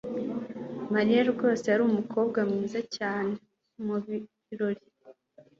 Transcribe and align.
mariya 0.93 1.21
rwose 1.31 1.65
yari 1.71 1.83
umukobwa 1.85 2.39
mwiza 2.49 2.79
cyane 2.95 3.33
mubirori 3.85 4.83